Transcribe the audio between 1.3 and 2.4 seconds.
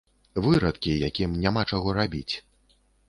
няма чаго рабіць.